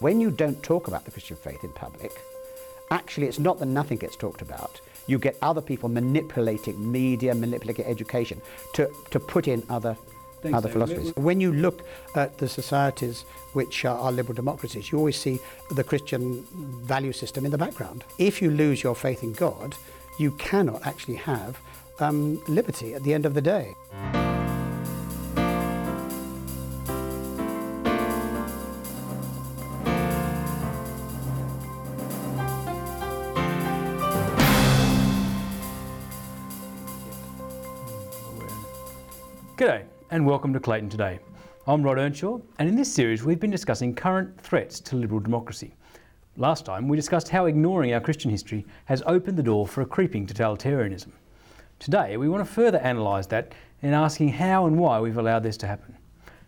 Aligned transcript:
When 0.00 0.20
you 0.20 0.30
don't 0.30 0.60
talk 0.62 0.88
about 0.88 1.04
the 1.04 1.10
Christian 1.10 1.36
faith 1.36 1.62
in 1.62 1.70
public, 1.70 2.12
actually 2.90 3.26
it's 3.28 3.38
not 3.38 3.58
that 3.60 3.66
nothing 3.66 3.98
gets 3.98 4.16
talked 4.16 4.42
about. 4.42 4.80
You 5.06 5.18
get 5.18 5.36
other 5.40 5.60
people 5.60 5.88
manipulating 5.88 6.90
media, 6.90 7.34
manipulating 7.34 7.84
education 7.84 8.40
to, 8.74 8.90
to 9.10 9.20
put 9.20 9.48
in 9.48 9.62
other 9.70 9.96
other 10.52 10.68
philosophies. 10.68 11.14
When 11.16 11.40
you 11.40 11.52
look 11.54 11.82
at 12.16 12.36
the 12.36 12.46
societies 12.46 13.24
which 13.54 13.86
are, 13.86 13.98
are 13.98 14.12
liberal 14.12 14.34
democracies, 14.34 14.92
you 14.92 14.98
always 14.98 15.18
see 15.18 15.38
the 15.70 15.82
Christian 15.82 16.42
value 16.82 17.12
system 17.12 17.46
in 17.46 17.50
the 17.50 17.56
background. 17.56 18.04
If 18.18 18.42
you 18.42 18.50
lose 18.50 18.82
your 18.82 18.94
faith 18.94 19.22
in 19.22 19.32
God, 19.32 19.74
you 20.18 20.32
cannot 20.32 20.86
actually 20.86 21.16
have 21.16 21.58
um, 21.98 22.42
liberty 22.46 22.92
at 22.92 23.02
the 23.04 23.14
end 23.14 23.24
of 23.24 23.32
the 23.32 23.40
day. 23.40 23.74
And 40.14 40.24
welcome 40.24 40.52
to 40.52 40.60
Clayton 40.60 40.88
Today. 40.88 41.18
I'm 41.66 41.82
Rod 41.82 41.98
Earnshaw 41.98 42.38
and 42.60 42.68
in 42.68 42.76
this 42.76 42.94
series 42.94 43.24
we've 43.24 43.40
been 43.40 43.50
discussing 43.50 43.96
current 43.96 44.40
threats 44.40 44.78
to 44.78 44.94
liberal 44.94 45.18
democracy. 45.18 45.74
Last 46.36 46.64
time 46.64 46.86
we 46.86 46.96
discussed 46.96 47.28
how 47.28 47.46
ignoring 47.46 47.92
our 47.92 48.00
Christian 48.00 48.30
history 48.30 48.64
has 48.84 49.02
opened 49.06 49.36
the 49.36 49.42
door 49.42 49.66
for 49.66 49.80
a 49.80 49.86
creeping 49.86 50.24
totalitarianism. 50.24 51.08
Today 51.80 52.16
we 52.16 52.28
want 52.28 52.46
to 52.46 52.52
further 52.52 52.78
analyse 52.78 53.26
that 53.26 53.54
in 53.82 53.92
asking 53.92 54.28
how 54.28 54.66
and 54.66 54.78
why 54.78 55.00
we've 55.00 55.18
allowed 55.18 55.42
this 55.42 55.56
to 55.56 55.66
happen. 55.66 55.96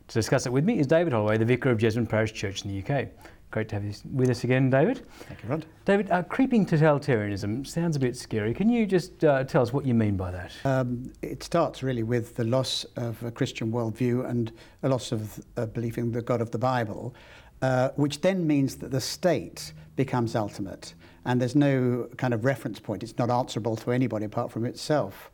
To 0.06 0.14
discuss 0.14 0.46
it 0.46 0.52
with 0.52 0.64
me 0.64 0.78
is 0.78 0.86
David 0.86 1.12
Holloway, 1.12 1.36
the 1.36 1.44
Vicar 1.44 1.72
of 1.72 1.78
Jesmond 1.78 2.08
Parish 2.08 2.34
Church 2.34 2.64
in 2.64 2.70
the 2.70 2.78
UK. 2.84 3.08
Great 3.50 3.68
to 3.68 3.76
have 3.76 3.84
you 3.84 3.94
with 4.12 4.28
us 4.28 4.44
again, 4.44 4.70
David. 4.70 5.06
Thank 5.20 5.42
you, 5.42 5.48
Rod. 5.48 5.66
David, 5.84 6.10
uh, 6.10 6.22
creeping 6.24 6.66
totalitarianism 6.66 7.66
sounds 7.66 7.96
a 7.96 8.00
bit 8.00 8.16
scary. 8.16 8.52
Can 8.52 8.68
you 8.68 8.86
just 8.86 9.24
uh, 9.24 9.44
tell 9.44 9.62
us 9.62 9.72
what 9.72 9.86
you 9.86 9.94
mean 9.94 10.16
by 10.16 10.30
that? 10.32 10.52
Um, 10.64 11.12
it 11.22 11.42
starts 11.42 11.82
really 11.82 12.02
with 12.02 12.34
the 12.34 12.44
loss 12.44 12.84
of 12.96 13.22
a 13.22 13.30
Christian 13.30 13.72
worldview 13.72 14.28
and 14.28 14.52
a 14.82 14.88
loss 14.88 15.12
of 15.12 15.40
uh, 15.56 15.66
belief 15.66 15.96
in 15.96 16.12
the 16.12 16.22
God 16.22 16.40
of 16.40 16.50
the 16.50 16.58
Bible, 16.58 17.14
uh, 17.62 17.90
which 17.96 18.20
then 18.20 18.46
means 18.46 18.76
that 18.76 18.90
the 18.90 19.00
state 19.00 19.72
becomes 19.94 20.34
ultimate 20.34 20.94
and 21.26 21.40
there's 21.40 21.56
no 21.56 22.08
kind 22.16 22.32
of 22.32 22.44
reference 22.44 22.78
point. 22.78 23.02
It's 23.02 23.18
not 23.18 23.30
answerable 23.30 23.76
to 23.76 23.90
anybody 23.92 24.24
apart 24.24 24.50
from 24.50 24.64
itself. 24.64 25.30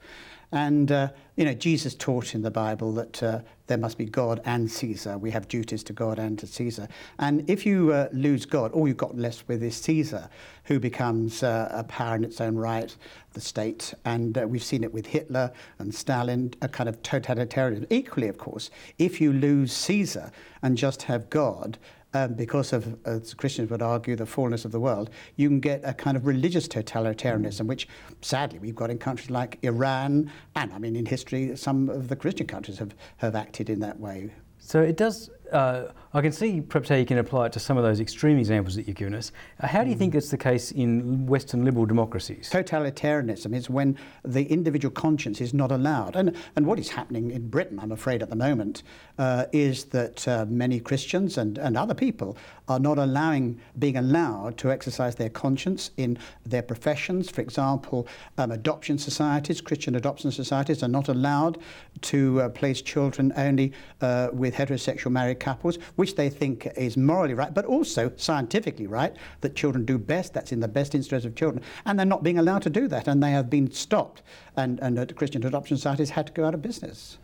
And, 0.53 0.93
uh, 0.93 1.09
you 1.37 1.47
know, 1.47 1.55
Jesus 1.55 1.95
taught 1.95 2.35
in 2.35 2.43
the 2.43 2.51
Bible 2.51 2.93
that 2.93 3.23
uh, 3.23 3.41
there 3.69 3.79
must 3.79 3.97
be 3.97 4.05
God 4.05 4.43
and 4.45 4.71
Caesar. 4.71 5.17
We 5.17 5.31
have 5.31 5.49
duties 5.49 5.83
to 5.85 5.95
God 5.95 6.19
and 6.19 6.39
to 6.39 6.47
Caesar. 6.47 6.89
And 7.19 7.49
if 7.49 7.65
you 7.65 7.91
uh, 7.91 8.09
lose 8.13 8.45
God, 8.45 8.71
all 8.73 8.87
you've 8.87 8.99
got 8.99 9.17
left 9.17 9.49
with 9.49 9.63
is 9.63 9.75
Caesar, 9.77 10.29
who 10.65 10.79
becomes 10.79 11.43
uh, 11.43 11.71
a 11.73 11.85
power 11.85 12.17
in 12.17 12.25
its 12.25 12.39
own 12.39 12.57
right, 12.57 12.95
the 13.33 13.41
state. 13.41 13.95
And 14.05 14.37
uh, 14.37 14.47
we've 14.47 14.63
seen 14.63 14.85
it 14.85 14.93
with 14.93 15.07
Hitler 15.07 15.51
and 15.79 15.95
Stalin, 15.95 16.53
a 16.61 16.69
kind 16.69 16.89
of 16.89 17.03
totalitarianism. 17.03 17.87
Equally, 17.89 18.29
of 18.29 18.37
course, 18.37 18.71
if 18.99 19.23
you 19.23 19.33
lose 19.33 19.73
Caesar 19.73 20.31
and 20.63 20.77
just 20.77 21.05
have 21.05 21.31
God, 21.31 21.79
um, 22.15 22.35
because 22.35 22.73
of, 22.73 22.99
as 23.05 23.35
Christians 23.35 23.71
would 23.71 23.83
argue, 23.83 24.17
the 24.17 24.27
fullness 24.27 24.65
of 24.65 24.73
the 24.73 24.81
world, 24.81 25.11
you 25.37 25.49
can 25.49 25.61
get 25.61 25.81
a 25.85 25.95
kind 25.95 26.17
of 26.17 26.27
religious 26.27 26.69
totalitarianism, 26.69 27.67
which 27.67 27.89
sadly 28.21 28.59
we've 28.59 28.75
got 28.75 28.91
in 28.91 28.99
countries 28.99 29.31
like 29.31 29.59
Iran, 29.63 30.31
and 30.55 30.73
I 30.73 30.79
mean 30.79 30.97
in 30.97 31.07
history, 31.07 31.57
some 31.57 31.89
of 31.89 32.09
the 32.09 32.17
Christian 32.17 32.47
countries 32.47 32.79
have, 32.79 32.95
have 33.19 33.35
acted 33.35 33.71
in 33.71 33.81
that 33.81 33.99
way. 33.99 34.31
So 34.59 34.81
it 34.81 34.97
does. 34.97 35.31
Uh, 35.53 35.93
I 36.15 36.21
can 36.21 36.33
see 36.33 36.61
perhaps 36.61 36.91
how 36.91 36.97
you 36.97 37.07
can 37.07 37.19
apply 37.19 37.47
it 37.47 37.53
to 37.55 37.61
some 37.61 37.79
of 37.79 37.85
those 37.85 37.99
extreme 37.99 38.39
examples 38.39 38.77
that 38.77 38.87
you've 38.87 38.97
given 38.97 39.15
us. 39.15 39.33
Uh, 39.61 39.67
how 39.67 39.83
do 39.83 39.89
you 39.89 39.97
think 39.97 40.15
it's 40.15 40.31
the 40.31 40.37
case 40.37 40.71
in 40.71 41.27
Western 41.27 41.65
liberal 41.65 41.87
democracies? 41.87 42.51
Totalitarianism 42.51 43.55
is 43.55 43.71
when 43.71 43.99
the 44.23 44.45
individual 44.45 44.93
conscience 44.93 45.41
is 45.41 45.55
not 45.55 45.73
allowed. 45.73 46.17
And, 46.17 46.37
and 46.57 46.67
what 46.67 46.79
is 46.79 46.91
happening 46.91 47.31
in 47.31 47.49
Britain, 47.49 47.79
I'm 47.81 47.93
afraid, 47.93 48.23
at 48.23 48.29
the 48.29 48.37
moment, 48.37 48.83
uh, 49.19 49.47
is 49.53 49.85
that 49.87 50.29
uh, 50.29 50.45
many 50.49 50.81
Christians 50.81 51.39
and, 51.39 51.57
and 51.59 51.79
other 51.79 51.95
people 51.95 52.37
are 52.69 52.79
not 52.79 52.99
allowing, 52.99 53.59
being 53.79 53.97
allowed 53.97 54.59
to 54.59 54.71
exercise 54.71 55.15
their 55.17 55.31
conscience 55.31 55.91
in 55.97 56.19
their 56.45 56.63
professions. 56.63 57.31
For 57.31 57.41
example, 57.41 58.07
um, 58.37 58.51
adoption 58.53 58.99
societies, 58.99 59.61
Christian 59.61 59.95
adoption 59.95 60.31
societies, 60.31 60.83
are 60.83 60.89
not 60.89 61.09
allowed 61.09 61.59
to 62.03 62.43
uh, 62.43 62.49
place 62.51 62.83
children 62.83 63.33
only 63.37 63.73
uh, 64.01 64.29
with 64.33 64.55
heterosexual 64.55 65.11
married 65.11 65.41
couples, 65.43 65.77
which 65.97 66.15
they 66.17 66.31
think 66.31 66.67
is 66.77 66.97
morally 66.97 67.35
right, 67.35 67.53
but 67.53 67.67
also 67.67 68.11
scientifically 68.17 68.87
right, 68.87 69.15
that 69.43 69.55
children 69.55 69.85
do 69.85 69.99
best, 69.99 70.33
that's 70.33 70.53
in 70.53 70.61
the 70.61 70.69
best 70.69 70.95
interest 70.95 71.27
of 71.27 71.35
children. 71.35 71.63
And 71.85 71.99
they're 71.99 72.07
not 72.07 72.23
being 72.23 72.39
allowed 72.39 72.63
to 72.63 72.71
do 72.71 72.89
that, 72.89 73.09
and 73.09 73.23
they 73.23 73.33
have 73.33 73.51
been 73.51 73.71
stopped, 73.71 74.23
and, 74.57 74.81
and 74.81 74.99
uh, 74.99 75.07
Christian 75.15 75.45
adoption 75.45 75.77
societies 75.77 76.11
had 76.11 76.27
to 76.29 76.33
go 76.33 76.47
out 76.47 76.55
of 76.55 76.63
business. 76.63 77.19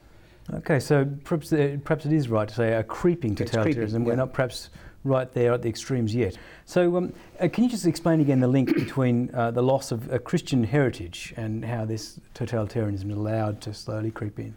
Okay, 0.53 0.81
so 0.81 1.07
perhaps, 1.25 1.53
uh, 1.53 1.77
perhaps 1.85 2.07
it 2.07 2.13
is 2.13 2.29
right 2.29 2.49
to 2.49 2.55
say 2.55 2.75
a 2.75 2.83
creeping 2.83 3.35
totalitarianism. 3.35 3.91
creeping, 3.91 4.05
We're 4.05 4.17
not 4.17 4.33
perhaps 4.33 4.71
right 5.05 5.31
there 5.33 5.53
at 5.53 5.63
the 5.63 5.69
extremes 5.69 6.15
yet. 6.15 6.37
So, 6.65 6.97
um, 6.97 7.13
uh, 7.41 7.49
can 7.49 7.65
you 7.65 7.71
just 7.71 7.87
explain 7.87 8.21
again 8.21 8.41
the 8.41 8.49
link 8.49 8.75
between 8.75 9.31
uh, 9.35 9.51
the 9.51 9.63
loss 9.63 9.93
of 9.93 10.11
a 10.13 10.19
Christian 10.19 10.65
heritage 10.65 11.35
and 11.37 11.65
how 11.65 11.85
this 11.85 12.19
totalitarianism 12.35 13.11
is 13.11 13.17
allowed 13.17 13.61
to 13.63 13.75
slowly 13.75 14.11
creep 14.11 14.39
in? 14.39 14.55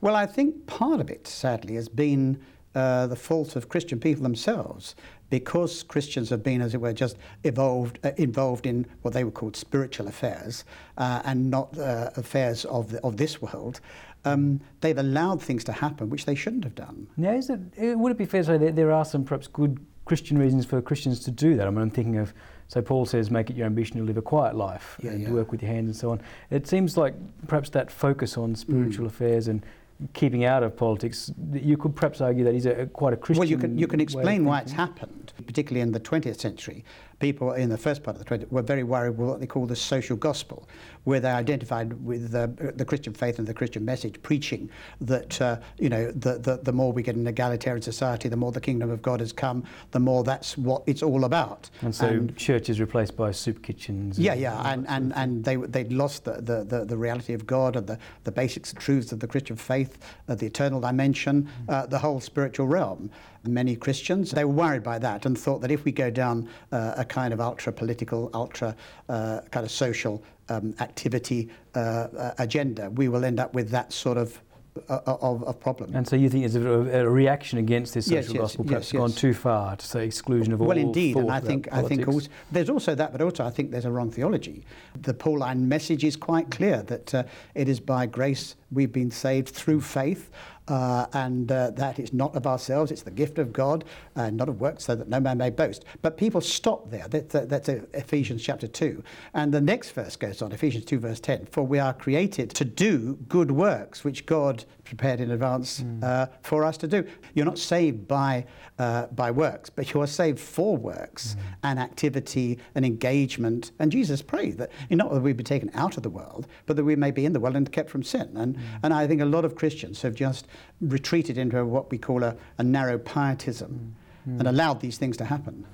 Well, 0.00 0.14
I 0.14 0.26
think 0.26 0.66
part 0.66 1.00
of 1.00 1.10
it, 1.10 1.26
sadly, 1.26 1.74
has 1.76 1.88
been 1.88 2.38
uh, 2.76 3.06
the 3.08 3.16
fault 3.16 3.56
of 3.56 3.68
Christian 3.68 3.98
people 3.98 4.22
themselves, 4.22 4.94
because 5.30 5.82
Christians 5.82 6.30
have 6.30 6.42
been, 6.42 6.60
as 6.60 6.74
it 6.74 6.80
were, 6.80 6.92
just 6.92 7.16
evolved, 7.42 7.98
uh, 8.04 8.12
involved 8.16 8.66
in 8.66 8.86
what 9.02 9.12
they 9.14 9.24
were 9.24 9.30
called 9.32 9.56
spiritual 9.56 10.06
affairs 10.08 10.64
uh, 10.98 11.20
and 11.24 11.50
not 11.50 11.76
uh, 11.78 12.10
affairs 12.16 12.64
of, 12.66 12.90
the, 12.92 13.00
of 13.02 13.16
this 13.16 13.40
world. 13.42 13.80
Um, 14.24 14.60
they've 14.82 14.98
allowed 14.98 15.40
things 15.42 15.64
to 15.64 15.72
happen 15.72 16.10
which 16.10 16.26
they 16.26 16.34
shouldn't 16.34 16.64
have 16.64 16.74
done. 16.74 17.06
Now, 17.16 17.32
is 17.32 17.48
it, 17.50 17.60
would 17.98 18.12
it 18.12 18.18
be 18.18 18.26
fair 18.26 18.42
to 18.42 18.46
say 18.46 18.58
that 18.58 18.76
there 18.76 18.92
are 18.92 19.04
some 19.04 19.24
perhaps 19.24 19.46
good 19.48 19.78
Christian 20.04 20.36
reasons 20.38 20.66
for 20.66 20.80
Christians 20.82 21.20
to 21.20 21.30
do 21.30 21.56
that? 21.56 21.66
I 21.66 21.70
mean, 21.70 21.80
I'm 21.82 21.90
thinking 21.90 22.18
of, 22.18 22.34
so 22.68 22.82
Paul 22.82 23.06
says, 23.06 23.30
make 23.30 23.50
it 23.50 23.56
your 23.56 23.66
ambition 23.66 23.96
to 23.98 24.02
live 24.04 24.16
a 24.18 24.22
quiet 24.22 24.54
life 24.56 24.98
Yeah, 25.02 25.12
and 25.12 25.22
yeah. 25.22 25.30
work 25.30 25.50
with 25.52 25.62
your 25.62 25.70
hands 25.72 25.86
and 25.88 25.96
so 25.96 26.10
on. 26.10 26.20
It 26.50 26.66
seems 26.66 26.96
like 26.96 27.14
perhaps 27.46 27.70
that 27.70 27.90
focus 27.90 28.36
on 28.36 28.54
spiritual 28.56 29.06
Mm. 29.06 29.10
affairs 29.10 29.46
and 29.48 29.64
keeping 30.12 30.44
out 30.44 30.62
of 30.62 30.76
politics, 30.76 31.32
you 31.52 31.76
could 31.76 31.96
perhaps 31.96 32.20
argue 32.20 32.44
that 32.44 32.54
he's 32.54 32.66
a 32.66 32.86
quite 32.86 33.12
a 33.12 33.16
Christian. 33.16 33.40
Well, 33.40 33.48
you 33.48 33.58
can, 33.58 33.78
you 33.78 33.86
can 33.86 34.00
explain 34.00 34.44
why 34.44 34.60
it's 34.60 34.72
happened, 34.72 35.32
particularly 35.46 35.80
in 35.80 35.92
the 35.92 36.00
20th 36.00 36.38
century. 36.38 36.84
People 37.18 37.52
in 37.52 37.70
the 37.70 37.78
first 37.78 38.02
part 38.02 38.16
of 38.16 38.24
the 38.24 38.38
20th 38.38 38.52
were 38.52 38.62
very 38.62 38.82
worried 38.82 39.16
with 39.16 39.28
what 39.28 39.40
they 39.40 39.46
call 39.46 39.66
the 39.66 39.76
social 39.76 40.16
gospel, 40.16 40.68
where 41.04 41.20
they 41.20 41.30
identified 41.30 42.04
with 42.04 42.34
uh, 42.34 42.48
the 42.74 42.84
Christian 42.84 43.14
faith 43.14 43.38
and 43.38 43.48
the 43.48 43.54
Christian 43.54 43.84
message, 43.84 44.20
preaching 44.22 44.68
that, 45.00 45.40
uh, 45.40 45.58
you 45.78 45.88
know, 45.88 46.10
the, 46.10 46.38
the, 46.38 46.58
the 46.62 46.72
more 46.72 46.92
we 46.92 47.02
get 47.02 47.16
an 47.16 47.26
egalitarian 47.26 47.80
society, 47.80 48.28
the 48.28 48.36
more 48.36 48.52
the 48.52 48.60
kingdom 48.60 48.90
of 48.90 49.00
God 49.00 49.20
has 49.20 49.32
come, 49.32 49.64
the 49.92 50.00
more 50.00 50.24
that's 50.24 50.58
what 50.58 50.82
it's 50.86 51.02
all 51.02 51.24
about. 51.24 51.70
And 51.80 51.94
so 51.94 52.26
churches 52.36 52.80
replaced 52.80 53.16
by 53.16 53.30
soup 53.30 53.62
kitchens. 53.62 54.18
Yeah, 54.18 54.34
yeah, 54.34 54.60
and, 54.70 54.86
and, 54.88 55.14
and 55.14 55.44
they, 55.44 55.56
they'd 55.56 55.92
lost 55.92 56.24
the, 56.24 56.34
the, 56.42 56.64
the, 56.64 56.84
the 56.84 56.96
reality 56.96 57.32
of 57.32 57.46
God 57.46 57.76
and 57.76 57.86
the, 57.86 57.98
the 58.24 58.32
basics 58.32 58.74
truths 58.74 59.12
of 59.12 59.20
the 59.20 59.26
Christian 59.26 59.56
faith, 59.56 59.96
uh, 60.28 60.34
the 60.34 60.46
eternal 60.46 60.80
dimension, 60.80 61.48
uh, 61.68 61.86
the 61.86 61.98
whole 61.98 62.20
spiritual 62.20 62.66
realm. 62.66 63.10
Many 63.44 63.76
Christians, 63.76 64.32
they 64.32 64.44
were 64.44 64.52
worried 64.52 64.82
by 64.82 64.98
that 64.98 65.24
and 65.24 65.38
thought 65.38 65.60
that 65.60 65.70
if 65.70 65.84
we 65.84 65.92
go 65.92 66.10
down 66.10 66.48
uh, 66.72 66.94
a 66.96 67.04
kind 67.06 67.32
of 67.32 67.40
ultra 67.40 67.72
political, 67.72 68.30
ultra 68.34 68.74
uh, 69.08 69.40
kind 69.50 69.64
of 69.64 69.70
social 69.70 70.22
um, 70.48 70.74
activity 70.80 71.48
uh, 71.74 71.78
uh, 71.78 72.34
agenda, 72.38 72.90
we 72.90 73.08
will 73.08 73.24
end 73.24 73.40
up 73.40 73.54
with 73.54 73.70
that 73.70 73.92
sort 73.92 74.16
of, 74.16 74.40
uh, 74.88 75.00
of, 75.06 75.42
of 75.44 75.58
problem. 75.58 75.94
And 75.94 76.06
so 76.06 76.16
you 76.16 76.28
think 76.28 76.44
it's 76.44 76.54
a, 76.54 76.60
a 76.60 77.08
reaction 77.08 77.58
against 77.58 77.94
this 77.94 78.06
social 78.06 78.16
Yes, 78.16 78.28
yes, 78.30 78.40
gospel 78.40 78.64
perhaps 78.64 78.92
yes, 78.92 79.00
gone 79.00 79.12
too 79.12 79.32
far 79.32 79.76
to 79.76 79.86
say 79.86 80.04
exclusion 80.04 80.52
of 80.52 80.60
all 80.60 80.68
Well, 80.68 80.78
indeed, 80.78 81.16
and 81.16 81.30
I 81.30 81.40
think 81.40 81.68
I 81.72 81.82
think 81.82 82.06
also, 82.06 82.28
there's 82.52 82.70
also 82.70 82.94
that, 82.94 83.12
but 83.12 83.22
also 83.22 83.44
I 83.44 83.50
think 83.50 83.70
there's 83.70 83.86
a 83.86 83.90
wrong 83.90 84.10
theology. 84.10 84.64
The 85.00 85.14
Pauline 85.14 85.68
message 85.68 86.04
is 86.04 86.16
quite 86.16 86.50
clear 86.50 86.82
that 86.82 87.14
uh, 87.14 87.24
it 87.54 87.68
is 87.68 87.80
by 87.80 88.06
grace 88.06 88.54
we've 88.70 88.92
been 88.92 89.10
saved 89.10 89.48
through 89.48 89.80
faith. 89.80 90.30
Uh, 90.68 91.06
and 91.12 91.52
uh, 91.52 91.70
that 91.70 92.00
it's 92.00 92.12
not 92.12 92.34
of 92.34 92.44
ourselves, 92.44 92.90
it's 92.90 93.02
the 93.02 93.10
gift 93.10 93.38
of 93.38 93.52
God, 93.52 93.84
uh, 94.16 94.30
not 94.30 94.48
of 94.48 94.60
works, 94.60 94.84
so 94.84 94.96
that 94.96 95.08
no 95.08 95.20
man 95.20 95.38
may 95.38 95.48
boast. 95.48 95.84
But 96.02 96.16
people 96.16 96.40
stop 96.40 96.90
there. 96.90 97.06
That, 97.06 97.28
that, 97.30 97.48
that's 97.48 97.68
Ephesians 97.68 98.42
chapter 98.42 98.66
2. 98.66 99.00
And 99.32 99.54
the 99.54 99.60
next 99.60 99.92
verse 99.92 100.16
goes 100.16 100.42
on, 100.42 100.50
Ephesians 100.50 100.84
2, 100.86 100.98
verse 100.98 101.20
10 101.20 101.46
For 101.52 101.64
we 101.64 101.78
are 101.78 101.94
created 101.94 102.50
to 102.50 102.64
do 102.64 103.14
good 103.28 103.52
works, 103.52 104.02
which 104.02 104.26
God 104.26 104.64
prepared 104.86 105.20
in 105.20 105.30
advance 105.30 105.84
uh, 106.02 106.26
for 106.42 106.64
us 106.64 106.76
to 106.78 106.88
do. 106.88 107.04
You're 107.34 107.44
not 107.44 107.58
saved 107.58 108.08
by, 108.08 108.46
uh, 108.78 109.06
by 109.06 109.30
works, 109.30 109.68
but 109.68 109.92
you 109.92 110.00
are 110.00 110.06
saved 110.06 110.38
for 110.38 110.76
works 110.76 111.36
and 111.62 111.78
activity 111.78 112.58
and 112.74 112.84
engagement. 112.84 113.72
And 113.78 113.92
Jesus 113.92 114.22
prayed 114.22 114.58
that 114.58 114.70
not 114.90 115.12
that 115.12 115.20
we 115.20 115.32
be 115.32 115.44
taken 115.44 115.70
out 115.74 115.96
of 115.96 116.02
the 116.02 116.10
world, 116.10 116.46
but 116.66 116.76
that 116.76 116.84
we 116.84 116.96
may 116.96 117.10
be 117.10 117.24
in 117.24 117.32
the 117.32 117.40
world 117.40 117.56
and 117.56 117.70
kept 117.70 117.90
from 117.90 118.02
sin. 118.02 118.30
And, 118.36 118.58
and 118.82 118.94
I 118.94 119.06
think 119.06 119.20
a 119.20 119.26
lot 119.26 119.44
of 119.44 119.54
Christians 119.54 120.02
have 120.02 120.14
just 120.14 120.46
retreated 120.80 121.36
into 121.36 121.64
what 121.64 121.90
we 121.90 121.98
call 121.98 122.22
a, 122.22 122.36
a 122.58 122.62
narrow 122.62 122.98
pietism. 122.98 123.94
and 124.26 124.48
allowed 124.48 124.80
these 124.80 124.98
things 124.98 125.16
to 125.16 125.24
happen. 125.24 125.64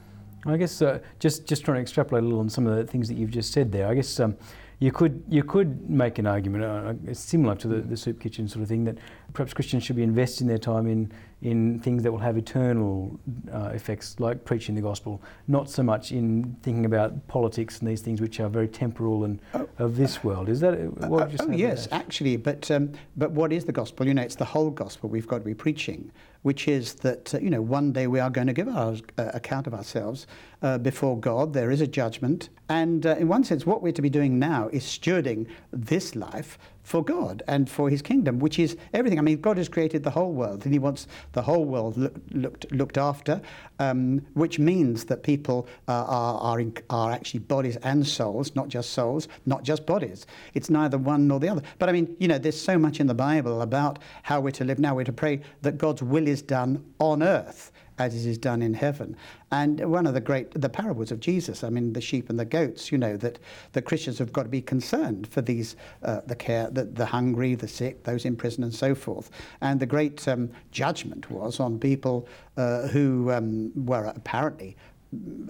I 0.44 0.56
guess 0.56 0.82
uh, 0.82 0.98
just 1.20 1.46
just 1.46 1.64
trying 1.64 1.76
to 1.76 1.82
extrapolate 1.82 2.22
a 2.24 2.26
little 2.26 2.40
on 2.40 2.50
some 2.50 2.66
of 2.66 2.76
the 2.76 2.84
things 2.84 3.08
that 3.08 3.14
you've 3.14 3.30
just 3.30 3.52
said 3.52 3.70
there. 3.70 3.86
I 3.86 3.94
guess 3.94 4.18
um, 4.20 4.36
you 4.82 4.90
could 4.90 5.22
you 5.28 5.44
could 5.44 5.88
make 5.88 6.18
an 6.18 6.26
argument 6.26 6.64
uh, 6.64 7.14
similar 7.14 7.54
to 7.54 7.68
the, 7.68 7.76
the 7.82 7.96
soup 7.96 8.18
kitchen 8.20 8.48
sort 8.48 8.62
of 8.64 8.68
thing 8.68 8.82
that 8.82 8.98
perhaps 9.32 9.54
Christians 9.54 9.84
should 9.84 9.94
be 9.94 10.02
investing 10.02 10.48
their 10.48 10.58
time 10.58 10.88
in 10.88 11.12
in 11.40 11.78
things 11.80 12.02
that 12.02 12.10
will 12.10 12.18
have 12.28 12.36
eternal 12.36 13.18
uh, 13.52 13.70
effects, 13.74 14.18
like 14.18 14.44
preaching 14.44 14.74
the 14.74 14.80
gospel, 14.80 15.20
not 15.46 15.68
so 15.70 15.82
much 15.82 16.10
in 16.12 16.56
thinking 16.62 16.84
about 16.84 17.26
politics 17.28 17.78
and 17.80 17.88
these 17.88 18.00
things 18.00 18.20
which 18.20 18.40
are 18.40 18.48
very 18.48 18.68
temporal 18.68 19.24
and 19.24 19.40
Oh. 19.54 19.68
of 19.78 19.96
this 19.96 20.24
world. 20.24 20.48
Is 20.48 20.60
that 20.60 20.74
what 21.08 21.22
Uh, 21.22 21.26
you 21.26 21.34
oh, 21.34 21.36
say 21.36 21.44
about 21.44 21.58
yes, 21.58 21.86
that? 21.86 21.94
actually, 22.02 22.36
but 22.36 22.68
um, 22.70 22.90
but 23.16 23.30
what 23.30 23.52
is 23.52 23.64
the 23.64 23.72
gospel? 23.72 24.06
You 24.06 24.14
know, 24.14 24.22
it's 24.22 24.36
the 24.36 24.50
whole 24.54 24.70
gospel 24.70 25.08
we've 25.10 25.28
got 25.28 25.38
to 25.38 25.44
be 25.44 25.54
preaching, 25.54 26.10
which 26.42 26.68
is 26.68 26.94
that 26.94 27.34
uh, 27.34 27.38
you 27.38 27.50
know 27.50 27.62
one 27.62 27.92
day 27.92 28.06
we 28.06 28.20
are 28.20 28.30
going 28.30 28.46
to 28.46 28.52
give 28.52 28.68
our 28.68 28.96
uh, 29.18 29.30
account 29.34 29.66
of 29.66 29.74
ourselves 29.74 30.26
uh, 30.62 30.78
before 30.78 31.18
God. 31.18 31.52
There 31.52 31.70
is 31.70 31.80
a 31.80 31.86
judgment, 31.86 32.48
and 32.68 33.06
uh, 33.06 33.16
in 33.16 33.28
one 33.28 33.44
sense, 33.44 33.66
what 33.66 33.82
we're 33.82 33.92
to 33.92 34.02
be 34.02 34.10
doing 34.10 34.38
now 34.38 34.68
is 34.72 34.84
stewarding 34.84 35.46
this 35.72 36.14
life 36.14 36.58
for 36.82 37.04
God 37.04 37.42
and 37.46 37.70
for 37.70 37.88
His 37.88 38.02
kingdom, 38.02 38.40
which 38.40 38.58
is 38.58 38.76
everything. 38.92 39.18
I 39.18 39.22
mean, 39.22 39.40
God 39.40 39.56
has 39.56 39.68
created 39.68 40.02
the 40.02 40.10
whole 40.10 40.32
world, 40.32 40.64
and 40.64 40.72
He 40.72 40.78
wants 40.78 41.06
the 41.32 41.42
whole 41.42 41.64
world 41.64 41.96
look, 41.96 42.16
looked 42.32 42.72
looked 42.72 42.98
after, 42.98 43.40
um, 43.78 44.24
which 44.34 44.58
means 44.58 45.04
that 45.04 45.22
people 45.22 45.66
uh, 45.88 45.92
are 45.92 46.38
are, 46.40 46.60
in, 46.60 46.74
are 46.90 47.12
actually 47.12 47.40
bodies 47.40 47.76
and 47.76 48.06
souls, 48.06 48.54
not 48.54 48.68
just 48.68 48.90
souls, 48.90 49.28
not 49.46 49.62
just 49.62 49.86
bodies. 49.86 50.26
It's 50.54 50.70
neither 50.70 50.98
one 50.98 51.28
nor 51.28 51.40
the 51.40 51.48
other. 51.48 51.62
But 51.78 51.88
I 51.88 51.92
mean, 51.92 52.16
you 52.18 52.28
know, 52.28 52.38
there's 52.38 52.60
so 52.60 52.78
much 52.78 53.00
in 53.00 53.06
the 53.06 53.14
Bible 53.14 53.62
about 53.62 53.98
how 54.22 54.40
we're 54.40 54.50
to 54.52 54.64
live 54.64 54.78
now. 54.78 54.94
We're 54.94 55.04
to 55.04 55.12
pray 55.12 55.40
that 55.62 55.78
God's 55.78 56.02
will 56.02 56.26
is 56.32 56.42
done 56.42 56.84
on 56.98 57.22
earth 57.22 57.72
as 57.98 58.14
it 58.14 58.28
is 58.28 58.38
done 58.38 58.62
in 58.62 58.74
heaven. 58.74 59.16
And 59.50 59.78
one 59.90 60.06
of 60.06 60.14
the 60.14 60.20
great 60.20 60.50
the 60.60 60.68
parables 60.68 61.12
of 61.12 61.20
Jesus, 61.20 61.62
I 61.62 61.68
mean, 61.68 61.92
the 61.92 62.00
sheep 62.00 62.30
and 62.30 62.38
the 62.38 62.44
goats, 62.44 62.90
you 62.90 62.98
know, 62.98 63.16
that 63.18 63.38
the 63.72 63.82
Christians 63.82 64.18
have 64.18 64.32
got 64.32 64.44
to 64.44 64.48
be 64.48 64.62
concerned 64.62 65.26
for 65.28 65.42
these, 65.42 65.76
uh, 66.02 66.20
the 66.26 66.34
care, 66.34 66.68
the, 66.70 66.84
the 66.84 67.06
hungry, 67.06 67.54
the 67.54 67.68
sick, 67.68 68.02
those 68.04 68.24
in 68.24 68.34
prison, 68.36 68.64
and 68.64 68.74
so 68.74 68.94
forth. 68.94 69.30
And 69.60 69.78
the 69.78 69.86
great 69.86 70.26
um, 70.26 70.50
judgment 70.70 71.30
was 71.30 71.60
on 71.60 71.78
people 71.78 72.26
uh, 72.56 72.88
who 72.88 73.30
um, 73.30 73.72
were 73.86 74.06
apparently 74.06 74.76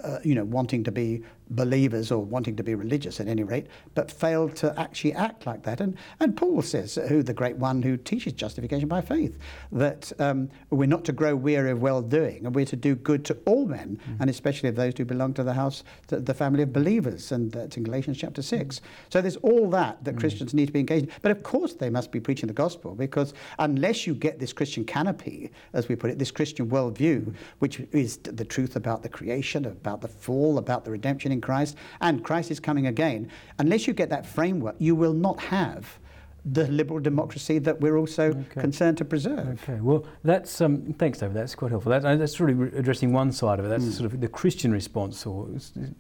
uh, 0.03 0.19
you 0.25 0.35
know, 0.35 0.45
wanting 0.45 0.83
to 0.83 0.91
be 0.91 1.23
believers 1.55 2.11
or 2.11 2.25
wanting 2.25 2.57
to 2.57 2.63
be 2.63 2.75
religious 2.75 3.21
at 3.21 3.29
any 3.29 3.43
rate, 3.43 3.67
but 3.95 4.11
failed 4.11 4.57
to 4.57 4.79
actually 4.79 5.13
act 5.15 5.47
like 5.47 5.63
that. 5.63 5.81
And, 5.81 5.97
and 6.21 6.37
Paul 6.37 6.63
says, 6.63 6.99
who 7.09 7.23
the 7.23 7.35
great 7.35 7.57
one 7.57 7.83
who 7.83 7.97
teaches 7.97 8.33
justification 8.33 8.89
by 8.89 9.01
faith, 9.01 9.39
that 9.71 10.13
um, 10.19 10.49
we're 10.71 10.87
not 10.87 11.05
to 11.07 11.13
grow 11.13 11.35
weary 11.37 11.71
of 11.71 11.83
well 11.83 12.03
doing, 12.03 12.47
and 12.47 12.55
we're 12.55 12.65
to 12.67 12.77
do 12.77 12.95
good 12.95 13.25
to 13.27 13.39
all 13.47 13.67
men, 13.67 13.99
mm. 14.09 14.17
and 14.21 14.31
especially 14.31 14.69
of 14.69 14.77
those 14.77 14.95
who 14.97 15.05
belong 15.05 15.35
to 15.35 15.45
the 15.45 15.53
house, 15.53 15.85
to 16.09 16.21
the 16.21 16.35
family 16.35 16.63
of 16.63 16.73
believers. 16.73 17.33
And 17.33 17.51
that's 17.53 17.77
in 17.77 17.83
Galatians 17.83 18.19
chapter 18.19 18.43
6. 18.43 18.79
Mm. 18.79 18.83
So 19.11 19.21
there's 19.21 19.37
all 19.37 19.69
that 19.71 20.03
that 20.05 20.17
mm. 20.17 20.21
Christians 20.21 20.55
need 20.55 20.67
to 20.67 20.73
be 20.73 20.81
engaged 20.81 21.07
in. 21.07 21.13
But 21.23 21.33
of 21.33 21.43
course, 21.43 21.75
they 21.75 21.91
must 21.91 22.11
be 22.11 22.21
preaching 22.21 22.47
the 22.47 22.53
gospel 22.55 22.95
because 22.95 23.35
unless 23.59 24.07
you 24.07 24.15
get 24.15 24.39
this 24.39 24.53
Christian 24.53 24.85
canopy, 24.85 25.51
as 25.73 25.89
we 25.89 25.97
put 25.97 26.11
it, 26.11 26.19
this 26.19 26.31
Christian 26.31 26.69
worldview, 26.69 27.35
which 27.59 27.81
is 27.93 28.17
the 28.19 28.45
truth 28.45 28.77
about 28.77 29.03
the 29.03 29.09
creation, 29.09 29.67
about 29.67 30.01
the 30.01 30.09
fall, 30.09 30.59
about 30.59 30.85
the 30.85 30.91
redemption 30.91 31.33
in 31.33 31.41
Christ, 31.43 31.77
and 32.01 32.25
Christ 32.25 32.51
is 32.51 32.61
coming 32.61 32.87
again, 32.87 33.29
unless 33.59 33.87
you 33.87 33.93
get 33.93 34.09
that 34.11 34.25
framework, 34.25 34.77
you 34.79 34.95
will 34.95 35.13
not 35.15 35.39
have 35.41 35.99
the 36.45 36.67
liberal 36.67 36.99
democracy 36.99 37.61
that 37.61 37.81
we're 37.81 37.97
also 37.97 38.31
Okay. 38.31 38.61
concerned 38.61 38.99
to 38.99 39.05
preserve. 39.05 39.63
Okay, 39.63 39.79
well, 39.81 40.05
that's 40.25 40.61
um, 40.61 40.93
thanks, 40.99 41.19
David. 41.21 41.37
That's 41.37 41.55
quite 41.55 41.71
helpful. 41.71 41.91
That, 41.91 42.05
uh, 42.05 42.17
that's 42.17 42.41
really 42.41 42.55
re- 42.55 42.77
addressing 42.77 43.13
one 43.13 43.31
side 43.31 43.61
of 43.61 43.65
it. 43.65 43.69
That's 43.69 43.95
sort 43.97 44.13
of 44.13 44.21
the 44.21 44.27
Christian 44.27 44.73
response, 44.73 45.25
or 45.25 45.49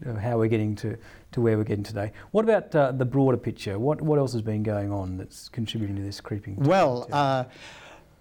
uh, 0.05 0.15
how 0.17 0.39
we're 0.39 0.49
getting 0.49 0.75
to, 0.77 0.97
to 1.31 1.41
where 1.41 1.57
we're 1.57 1.63
getting 1.63 1.85
today. 1.85 2.11
What 2.33 2.45
about 2.45 2.75
uh, 2.75 2.91
the 2.91 3.05
broader 3.05 3.37
picture? 3.37 3.79
What 3.79 4.03
what 4.03 4.19
else 4.19 4.33
has 4.33 4.43
been 4.43 4.65
going 4.65 4.91
on 4.91 5.17
that's 5.17 5.49
contributing 5.49 5.95
to 5.97 6.03
this 6.03 6.21
creeping? 6.21 6.57
Well, 6.57 7.07
uh, 7.13 7.45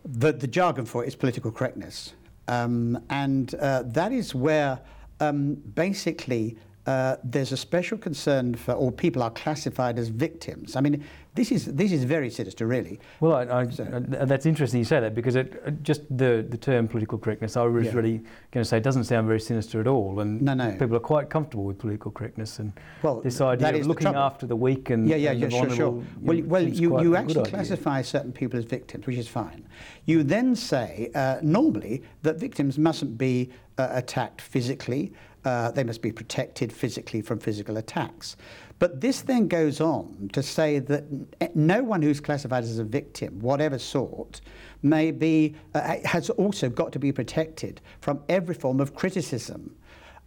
the, 0.05 0.31
the 0.31 0.47
jargon 0.47 0.85
for 0.85 1.03
it 1.03 1.07
is 1.07 1.15
political 1.15 1.51
correctness. 1.51 2.13
Um, 2.47 3.01
and 3.09 3.55
uh, 3.55 3.81
that 3.85 4.11
is 4.11 4.35
where 4.35 4.79
um, 5.19 5.55
basically 5.55 6.57
uh, 6.87 7.17
there's 7.23 7.51
a 7.51 7.57
special 7.57 7.97
concern 7.97 8.55
for, 8.55 8.73
or 8.73 8.91
people 8.91 9.21
are 9.21 9.29
classified 9.31 9.99
as 9.99 10.09
victims. 10.09 10.75
I 10.75 10.81
mean, 10.81 11.03
this 11.35 11.51
is, 11.51 11.65
this 11.65 11.91
is 11.91 12.03
very 12.03 12.29
sinister, 12.29 12.65
really. 12.67 12.99
Well, 13.19 13.33
I, 13.35 13.43
I, 13.43 13.61
uh, 13.63 14.25
that's 14.25 14.45
interesting 14.45 14.79
you 14.79 14.85
say 14.85 14.99
that 14.99 15.15
because 15.15 15.35
it, 15.35 15.61
uh, 15.65 15.71
just 15.83 16.01
the, 16.17 16.45
the 16.49 16.57
term 16.57 16.87
political 16.87 17.17
correctness, 17.17 17.55
I 17.55 17.63
was 17.63 17.85
Yeah. 17.85 17.93
really 17.93 18.17
going 18.51 18.63
to 18.63 18.65
say, 18.65 18.79
doesn't 18.79 19.05
sound 19.05 19.27
very 19.27 19.39
sinister 19.39 19.79
at 19.79 19.87
all. 19.87 20.19
And 20.19 20.41
No, 20.41 20.53
no. 20.55 20.71
people 20.71 20.95
are 20.95 20.99
quite 20.99 21.29
comfortable 21.29 21.63
with 21.65 21.77
political 21.77 22.11
correctness 22.11 22.59
and 22.59 22.73
Well, 23.03 23.21
this 23.21 23.39
idea 23.39 23.69
of 23.69 23.75
is 23.75 23.81
the 23.83 23.87
looking 23.87 24.07
after 24.07 24.45
the 24.47 24.55
weak 24.55 24.89
and, 24.89 25.07
Yeah, 25.07 25.15
yeah, 25.17 25.31
and 25.31 25.39
yeah, 25.39 25.47
the 25.47 25.51
sure, 25.55 25.69
sure. 25.69 26.03
Well, 26.21 26.37
know, 26.37 26.43
well 26.47 26.67
you, 26.67 26.99
you 27.01 27.15
actually 27.15 27.41
idea. 27.41 27.51
classify 27.51 28.01
certain 28.01 28.33
people 28.33 28.57
as 28.59 28.65
victims, 28.65 29.05
which 29.07 29.17
is 29.17 29.27
fine. 29.27 29.65
You 30.05 30.23
then 30.23 30.55
say, 30.55 31.11
uh, 31.15 31.37
normally, 31.43 32.01
that 32.23 32.39
victims 32.39 32.77
mustn't 32.77 33.17
be 33.17 33.51
uh, 33.77 33.87
attacked 33.91 34.41
physically. 34.41 35.13
Uh, 35.43 35.71
they 35.71 35.83
must 35.83 36.03
be 36.03 36.11
protected 36.11 36.71
physically 36.71 37.19
from 37.19 37.39
physical 37.39 37.77
attacks. 37.77 38.37
But 38.77 39.01
this 39.01 39.21
then 39.21 39.47
goes 39.47 39.81
on 39.81 40.29
to 40.33 40.43
say 40.43 40.77
that 40.79 41.55
no 41.55 41.81
one 41.81 42.01
who's 42.03 42.19
classified 42.19 42.63
as 42.63 42.77
a 42.77 42.83
victim, 42.83 43.39
whatever 43.39 43.79
sort, 43.79 44.41
may 44.83 45.09
be, 45.11 45.55
uh, 45.73 45.97
has 46.05 46.29
also 46.31 46.69
got 46.69 46.91
to 46.91 46.99
be 46.99 47.11
protected 47.11 47.81
from 48.01 48.21
every 48.29 48.53
form 48.53 48.79
of 48.79 48.93
criticism 48.93 49.75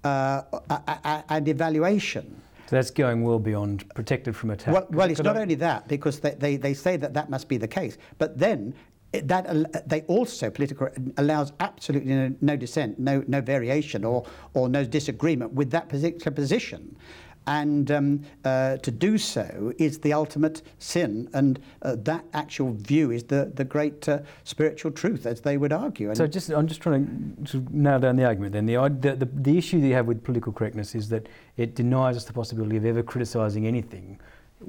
uh, 0.02 0.42
and 1.28 1.48
evaluation. 1.48 2.40
So 2.66 2.76
that's 2.76 2.90
going 2.90 3.22
well 3.22 3.38
beyond 3.38 3.88
protected 3.94 4.34
from 4.34 4.50
attack. 4.50 4.74
Well, 4.74 4.86
well 4.90 5.10
it's 5.10 5.18
Could 5.18 5.26
not 5.26 5.36
I- 5.36 5.42
only 5.42 5.54
that, 5.56 5.86
because 5.86 6.18
they, 6.18 6.30
they, 6.30 6.56
they 6.56 6.74
say 6.74 6.96
that 6.96 7.14
that 7.14 7.30
must 7.30 7.48
be 7.48 7.56
the 7.56 7.68
case, 7.68 7.98
but 8.18 8.36
then 8.38 8.74
that 9.22 9.88
they 9.88 10.02
also 10.02 10.50
political 10.50 10.88
allows 11.16 11.52
absolutely 11.60 12.14
no, 12.14 12.34
no 12.40 12.56
dissent, 12.56 12.98
no, 12.98 13.22
no 13.26 13.40
variation, 13.40 14.04
or, 14.04 14.24
or 14.54 14.68
no 14.68 14.84
disagreement 14.84 15.52
with 15.52 15.70
that 15.70 15.88
particular 15.88 16.32
position. 16.32 16.96
And 17.46 17.90
um, 17.90 18.22
uh, 18.44 18.78
to 18.78 18.90
do 18.90 19.18
so 19.18 19.74
is 19.76 19.98
the 19.98 20.14
ultimate 20.14 20.62
sin, 20.78 21.28
and 21.34 21.60
uh, 21.82 21.96
that 21.98 22.24
actual 22.32 22.72
view 22.72 23.10
is 23.10 23.24
the, 23.24 23.52
the 23.54 23.64
great 23.64 24.08
uh, 24.08 24.20
spiritual 24.44 24.92
truth, 24.92 25.26
as 25.26 25.42
they 25.42 25.58
would 25.58 25.72
argue. 25.72 26.08
And 26.08 26.16
So 26.16 26.26
just, 26.26 26.48
I'm 26.48 26.66
just 26.66 26.80
trying 26.80 27.36
to 27.44 27.58
of 27.58 27.70
nail 27.70 27.98
down 27.98 28.16
the 28.16 28.24
argument 28.24 28.54
then. 28.54 28.64
The, 28.64 28.76
the, 28.98 29.16
the, 29.16 29.26
the 29.26 29.58
issue 29.58 29.78
that 29.82 29.86
you 29.86 29.92
have 29.92 30.06
with 30.06 30.24
political 30.24 30.54
correctness 30.54 30.94
is 30.94 31.10
that 31.10 31.28
it 31.58 31.74
denies 31.74 32.16
us 32.16 32.24
the 32.24 32.32
possibility 32.32 32.78
of 32.78 32.86
ever 32.86 33.02
criticising 33.02 33.66
anything 33.66 34.18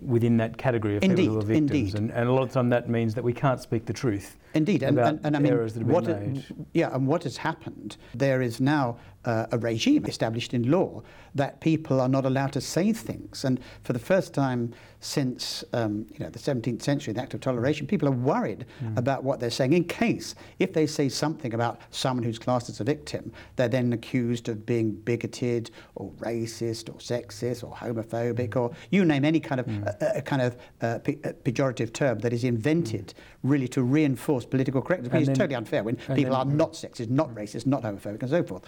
within 0.01 0.37
that 0.37 0.57
category 0.57 0.95
of 0.95 1.01
people 1.01 1.25
who 1.25 1.37
are 1.37 1.41
victims. 1.41 1.71
indeed. 1.71 1.95
And, 1.95 2.11
and 2.11 2.29
a 2.29 2.31
lot 2.31 2.43
of 2.43 2.51
time 2.51 2.69
that 2.69 2.89
means 2.89 3.13
that 3.15 3.23
we 3.23 3.33
can't 3.33 3.59
speak 3.59 3.85
the 3.85 3.93
truth. 3.93 4.37
Indeed, 4.53 4.83
and, 4.83 4.97
about 4.97 5.15
and, 5.15 5.25
and 5.25 5.35
I 5.35 5.39
mean, 5.39 5.51
errors 5.51 5.73
that 5.73 5.79
have 5.79 5.87
been 5.87 5.93
what 5.93 6.05
made. 6.05 6.45
yeah, 6.73 6.93
and 6.95 7.07
what 7.07 7.23
has 7.23 7.37
happened? 7.37 7.97
There 8.13 8.41
is 8.41 8.61
now 8.61 8.97
uh, 9.25 9.47
a 9.51 9.57
regime 9.57 10.05
established 10.05 10.53
in 10.53 10.69
law 10.69 11.01
that 11.33 11.59
people 11.59 11.99
are 11.99 12.07
not 12.07 12.25
allowed 12.25 12.53
to 12.53 12.61
say 12.61 12.93
things, 12.93 13.43
and 13.43 13.59
for 13.83 13.93
the 13.93 13.99
first 13.99 14.33
time 14.33 14.73
since 14.99 15.63
um, 15.73 16.05
you 16.11 16.19
know 16.19 16.29
the 16.29 16.39
17th 16.39 16.81
century, 16.81 17.13
the 17.13 17.21
Act 17.21 17.33
of 17.33 17.41
Toleration, 17.41 17.85
people 17.87 18.07
are 18.07 18.11
worried 18.11 18.65
Hmm. 18.79 18.97
about 18.97 19.23
what 19.23 19.39
they're 19.39 19.49
saying 19.51 19.73
in 19.73 19.83
case 19.83 20.35
if 20.59 20.73
they 20.73 20.87
say 20.87 21.09
something 21.09 21.53
about 21.53 21.79
someone 21.91 22.23
who's 22.23 22.39
classed 22.39 22.69
as 22.69 22.79
a 22.79 22.83
victim, 22.83 23.31
they're 23.55 23.67
then 23.69 23.93
accused 23.93 24.49
of 24.49 24.65
being 24.65 24.91
bigoted 24.91 25.69
or 25.95 26.11
racist 26.19 26.89
or 26.89 26.97
sexist 26.99 27.63
or 27.63 27.73
homophobic 27.75 28.55
or 28.55 28.71
you 28.89 29.05
name 29.05 29.23
any 29.25 29.39
kind 29.39 29.59
of 29.61 29.67
uh, 29.87 30.05
uh, 30.05 30.21
kind 30.21 30.41
of 30.41 30.55
uh, 30.81 30.99
pe- 30.99 31.19
uh, 31.23 31.33
pejorative 31.43 31.93
term 31.93 32.19
that 32.19 32.33
is 32.33 32.43
invented 32.43 33.13
really 33.43 33.67
to 33.67 33.83
reinforce 33.83 34.45
political 34.45 34.81
correctness. 34.81 35.09
Because 35.11 35.27
it's 35.29 35.37
totally 35.37 35.55
unfair 35.55 35.83
when 35.83 35.95
people 35.95 36.15
then- 36.15 36.33
are 36.33 36.45
not 36.45 36.73
sexist, 36.73 37.09
not 37.09 37.33
racist, 37.35 37.65
not 37.65 37.83
homophobic, 37.83 38.21
and 38.21 38.29
so 38.29 38.43
forth. 38.43 38.63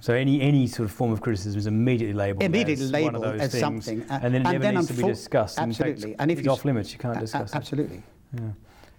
So 0.00 0.14
any, 0.14 0.40
any 0.40 0.66
sort 0.66 0.88
of 0.88 0.92
form 0.92 1.12
of 1.12 1.20
criticism 1.20 1.58
is 1.58 1.66
immediately 1.66 2.14
labelled 2.14 2.42
Immediately 2.44 2.84
as 2.84 2.92
one 2.92 3.14
of 3.16 3.20
labelled 3.20 3.24
those 3.24 3.40
as 3.40 3.50
things, 3.52 3.60
something, 3.60 4.02
uh, 4.10 4.20
and 4.22 4.34
then 4.34 4.34
it 4.34 4.36
and 4.36 4.44
never 4.44 4.58
then 4.58 4.74
needs 4.76 4.86
to 4.86 4.94
be 4.94 5.02
discussed. 5.02 5.58
In 5.58 5.72
fact, 5.72 5.80
absolutely. 5.90 6.16
And 6.18 6.30
if 6.30 6.38
it's 6.38 6.48
off 6.48 6.64
limits, 6.64 6.92
you 6.92 6.98
can't 6.98 7.18
discuss 7.18 7.50
it. 7.52 7.56
absolutely. 7.56 8.02
Yeah. 8.34 8.40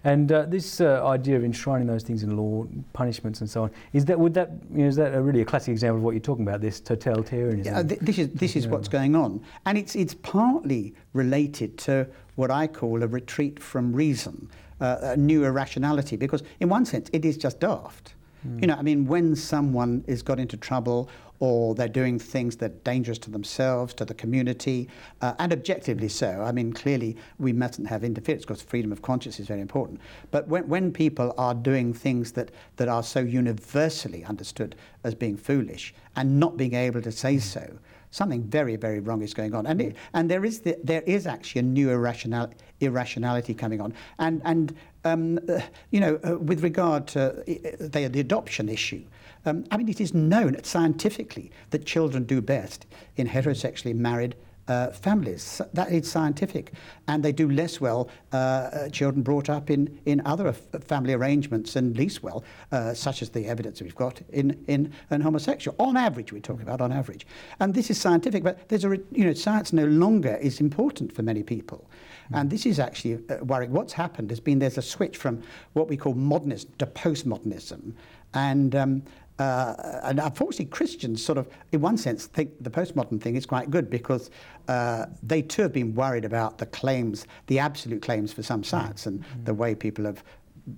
And 0.04 0.32
uh, 0.32 0.46
this 0.46 0.80
uh, 0.80 1.06
idea 1.06 1.36
of 1.36 1.44
enshrining 1.44 1.86
those 1.86 2.02
things 2.02 2.24
in 2.24 2.36
law, 2.36 2.66
punishments 2.92 3.40
and 3.40 3.48
so 3.48 3.62
on, 3.64 3.70
is 3.92 4.04
that 4.06 4.18
would 4.18 4.34
that 4.34 4.50
you 4.74 4.82
know, 4.82 4.88
is 4.88 4.96
that 4.96 5.14
a 5.14 5.22
really 5.22 5.40
a 5.40 5.44
classic 5.44 5.70
example 5.72 5.98
of 5.98 6.02
what 6.02 6.10
you're 6.10 6.20
talking 6.20 6.46
about? 6.46 6.60
This 6.60 6.80
totalitarianism. 6.80 7.64
Yeah, 7.64 7.82
th- 7.82 8.00
this 8.00 8.18
is 8.18 8.28
this 8.30 8.56
is 8.56 8.64
Yeah. 8.64 8.72
what's 8.72 8.88
going 8.88 9.14
on, 9.14 9.40
and 9.64 9.78
it's 9.78 9.94
it's 9.94 10.14
partly 10.14 10.94
related 11.12 11.78
to 11.78 12.06
what 12.34 12.50
I 12.50 12.66
call 12.66 13.02
a 13.02 13.06
retreat 13.06 13.60
from 13.60 13.92
reason, 13.92 14.50
uh, 14.80 14.96
a 15.02 15.16
new 15.16 15.44
irrationality. 15.44 16.16
Because 16.16 16.42
in 16.58 16.68
one 16.68 16.84
sense, 16.84 17.08
it 17.12 17.24
is 17.24 17.36
just 17.36 17.60
daft. 17.60 18.14
Mm. 18.46 18.60
You 18.60 18.66
know, 18.68 18.74
I 18.74 18.82
mean, 18.82 19.06
when 19.06 19.36
someone 19.36 20.04
is 20.06 20.22
got 20.22 20.38
into 20.38 20.56
trouble 20.56 21.08
or 21.42 21.74
they're 21.74 21.88
doing 21.88 22.20
things 22.20 22.54
that 22.54 22.70
are 22.70 22.74
dangerous 22.84 23.18
to 23.18 23.28
themselves, 23.28 23.92
to 23.94 24.04
the 24.04 24.14
community, 24.14 24.88
uh, 25.22 25.34
and 25.40 25.52
objectively 25.52 26.08
so. 26.08 26.40
I 26.40 26.52
mean, 26.52 26.72
clearly 26.72 27.16
we 27.40 27.52
mustn't 27.52 27.88
have 27.88 28.04
interference 28.04 28.44
because 28.44 28.62
freedom 28.62 28.92
of 28.92 29.02
conscience 29.02 29.40
is 29.40 29.48
very 29.48 29.60
important. 29.60 30.00
But 30.30 30.46
when, 30.46 30.68
when 30.68 30.92
people 30.92 31.34
are 31.36 31.52
doing 31.52 31.94
things 31.94 32.30
that, 32.32 32.52
that 32.76 32.86
are 32.86 33.02
so 33.02 33.18
universally 33.18 34.24
understood 34.24 34.76
as 35.02 35.16
being 35.16 35.36
foolish 35.36 35.92
and 36.14 36.38
not 36.38 36.56
being 36.56 36.74
able 36.74 37.02
to 37.02 37.10
say 37.10 37.34
mm. 37.34 37.40
so, 37.40 37.78
something 38.12 38.44
very, 38.44 38.76
very 38.76 39.00
wrong 39.00 39.20
is 39.20 39.34
going 39.34 39.52
on. 39.52 39.66
And, 39.66 39.80
mm. 39.80 39.86
it, 39.88 39.96
and 40.14 40.30
there, 40.30 40.44
is 40.44 40.60
the, 40.60 40.78
there 40.84 41.02
is 41.02 41.26
actually 41.26 41.58
a 41.58 41.64
new 41.64 41.90
irrational, 41.90 42.52
irrationality 42.78 43.52
coming 43.52 43.80
on. 43.80 43.94
And, 44.20 44.42
and 44.44 44.76
um, 45.04 45.38
uh, 45.48 45.60
you 45.90 46.00
know, 46.00 46.18
uh, 46.24 46.38
with 46.38 46.62
regard 46.62 47.06
to 47.08 47.30
uh, 47.30 47.42
the, 47.80 48.08
the 48.08 48.20
adoption 48.20 48.68
issue, 48.68 49.02
um, 49.44 49.64
I 49.70 49.76
mean, 49.76 49.88
it 49.88 50.00
is 50.00 50.14
known 50.14 50.62
scientifically 50.62 51.50
that 51.70 51.84
children 51.84 52.24
do 52.24 52.40
best 52.40 52.86
in 53.16 53.28
heterosexually 53.28 53.94
married 53.94 54.36
uh, 54.68 54.90
families. 54.90 55.60
That 55.72 55.90
is 55.90 56.10
scientific. 56.10 56.72
And 57.08 57.22
they 57.22 57.32
do 57.32 57.50
less 57.50 57.80
well, 57.80 58.08
uh, 58.32 58.36
uh 58.36 58.88
children 58.90 59.22
brought 59.22 59.50
up 59.50 59.70
in, 59.70 59.98
in 60.06 60.22
other 60.24 60.52
family 60.52 61.14
arrangements 61.14 61.76
and 61.76 61.96
least 61.96 62.22
well, 62.22 62.44
uh, 62.70 62.94
such 62.94 63.22
as 63.22 63.30
the 63.30 63.46
evidence 63.46 63.82
we've 63.82 63.96
got 63.96 64.20
in, 64.30 64.62
in 64.68 64.92
an 65.10 65.20
homosexual. 65.20 65.74
On 65.78 65.96
average, 65.96 66.32
we're 66.32 66.40
talking 66.40 66.62
about 66.62 66.80
on 66.80 66.92
average. 66.92 67.26
And 67.60 67.74
this 67.74 67.90
is 67.90 68.00
scientific, 68.00 68.44
but 68.44 68.68
there's 68.68 68.84
a, 68.84 68.90
you 69.10 69.24
know, 69.24 69.34
science 69.34 69.72
no 69.72 69.86
longer 69.86 70.36
is 70.36 70.60
important 70.60 71.12
for 71.12 71.22
many 71.22 71.42
people. 71.42 71.84
And 72.32 72.50
this 72.50 72.66
is 72.66 72.78
actually 72.78 73.22
uh, 73.28 73.44
worrying. 73.44 73.72
What's 73.72 73.92
happened 73.92 74.30
has 74.30 74.40
been 74.40 74.58
there's 74.58 74.78
a 74.78 74.82
switch 74.82 75.16
from 75.16 75.42
what 75.72 75.88
we 75.88 75.96
call 75.96 76.14
modernism 76.14 76.70
to 76.78 76.86
postmodernism. 76.86 77.94
And 78.34 78.74
um, 78.74 79.02
uh, 79.38 80.00
and 80.04 80.20
unfortunately, 80.20 80.66
Christians 80.66 81.24
sort 81.24 81.38
of, 81.38 81.48
in 81.72 81.80
one 81.80 81.96
sense, 81.96 82.26
think 82.26 82.50
the 82.62 82.70
postmodern 82.70 83.20
thing 83.20 83.34
is 83.34 83.46
quite 83.46 83.70
good 83.70 83.90
because 83.90 84.30
uh, 84.68 85.06
they 85.22 85.42
too 85.42 85.62
have 85.62 85.72
been 85.72 85.94
worried 85.94 86.24
about 86.24 86.58
the 86.58 86.66
claims, 86.66 87.26
the 87.46 87.58
absolute 87.58 88.02
claims 88.02 88.32
for 88.32 88.42
some 88.42 88.62
science, 88.62 89.06
and 89.06 89.20
mm-hmm. 89.20 89.44
the 89.44 89.54
way 89.54 89.74
people 89.74 90.04
have 90.04 90.22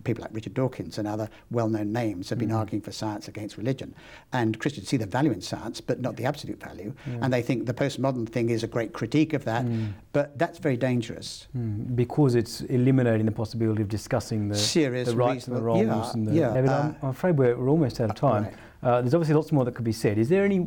people 0.04 0.22
like 0.22 0.34
Richard 0.34 0.54
Dawkins 0.54 0.98
and 0.98 1.06
other 1.06 1.28
well-known 1.50 1.92
names 1.92 2.30
have 2.30 2.38
been 2.38 2.50
mm. 2.50 2.56
arguing 2.56 2.82
for 2.82 2.92
science 2.92 3.28
against 3.28 3.56
religion. 3.56 3.94
And 4.32 4.58
Christians 4.58 4.88
see 4.88 4.96
the 4.96 5.06
value 5.06 5.32
in 5.32 5.40
science, 5.40 5.80
but 5.80 6.00
not 6.00 6.16
the 6.16 6.24
absolute 6.24 6.60
value. 6.60 6.94
Yeah. 7.06 7.18
And 7.22 7.32
they 7.32 7.42
think 7.42 7.66
the 7.66 7.74
postmodern 7.74 8.28
thing 8.28 8.50
is 8.50 8.62
a 8.62 8.66
great 8.66 8.92
critique 8.92 9.32
of 9.32 9.44
that, 9.44 9.64
mm. 9.66 9.92
but 10.12 10.38
that's 10.38 10.58
very 10.58 10.76
dangerous. 10.76 11.46
Mm. 11.56 11.94
Because 11.94 12.34
it's 12.34 12.62
eliminating 12.62 13.26
the 13.26 13.32
possibility 13.32 13.82
of 13.82 13.88
discussing 13.88 14.48
the, 14.48 14.56
Serious, 14.56 15.08
the 15.08 15.16
rights 15.16 15.46
and 15.46 15.56
the 15.56 15.62
wrongs. 15.62 15.86
Yeah, 15.86 16.12
and 16.12 16.28
the, 16.28 16.34
yeah, 16.34 16.48
uh, 16.48 16.94
I'm, 17.02 17.08
afraid 17.10 17.36
we're, 17.36 17.56
we're, 17.56 17.68
almost 17.68 18.00
out 18.00 18.10
of 18.10 18.16
time. 18.16 18.44
Right. 18.44 18.54
Uh, 18.84 19.00
there's 19.00 19.14
obviously 19.14 19.34
lots 19.34 19.50
more 19.50 19.64
that 19.64 19.74
could 19.74 19.84
be 19.84 19.92
said. 19.92 20.18
Is 20.18 20.28
there 20.28 20.44
any 20.44 20.60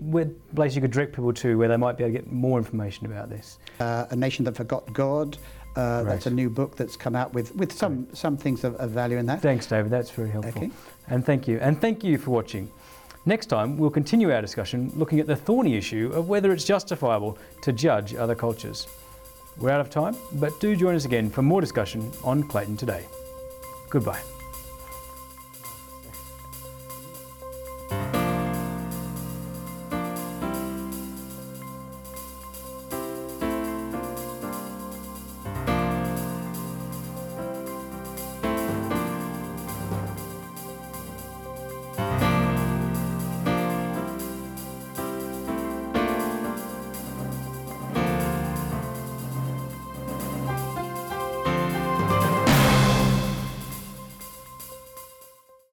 place 0.56 0.74
you 0.74 0.82
could 0.82 0.92
direct 0.92 1.14
people 1.14 1.32
to 1.34 1.56
where 1.56 1.68
they 1.68 1.78
might 1.78 1.98
be 1.98 2.04
able 2.04 2.14
to 2.16 2.20
get 2.20 2.32
more 2.32 2.58
information 2.58 3.06
about 3.06 3.30
this? 3.30 3.60
Uh, 3.80 4.08
a 4.10 4.16
Nation 4.16 4.44
That 4.46 4.56
Forgot 4.56 4.92
God, 4.92 5.38
uh, 5.78 6.04
That's 6.04 6.26
a 6.26 6.32
new 6.32 6.50
book 6.50 6.76
that's 6.76 6.98
come 6.98 7.16
out 7.16 7.34
with, 7.34 7.56
with 7.56 7.72
some, 7.72 8.08
some 8.14 8.38
things 8.38 8.64
of, 8.64 8.76
of 8.76 8.92
value 8.92 9.18
in 9.18 9.26
that. 9.28 9.42
Thanks, 9.42 9.68
David. 9.68 9.92
That's 9.92 10.10
very 10.10 10.30
helpful. 10.30 10.64
Okay. 10.64 10.72
And 11.08 11.26
thank 11.26 11.48
you. 11.48 11.60
And 11.62 11.80
thank 11.80 12.04
you 12.04 12.18
for 12.18 12.32
watching. 12.32 12.72
Next 13.26 13.48
time, 13.48 13.78
we'll 13.78 13.90
continue 13.90 14.32
our 14.32 14.42
discussion 14.42 14.92
looking 14.96 15.20
at 15.20 15.28
the 15.28 15.36
thorny 15.36 15.76
issue 15.76 16.12
of 16.14 16.30
whether 16.30 16.52
it's 16.54 16.64
justifiable 16.64 17.38
to 17.62 17.74
judge 17.74 18.16
other 18.16 18.36
cultures. 18.36 18.88
We're 19.58 19.72
out 19.72 19.82
of 19.82 19.90
time, 19.90 20.16
but 20.34 20.60
do 20.60 20.76
join 20.76 20.96
us 20.96 21.06
again 21.06 21.30
for 21.30 21.42
more 21.42 21.62
discussion 21.62 22.12
on 22.24 22.44
Clayton 22.44 22.78
Today. 22.78 23.06
Goodbye. 23.90 24.37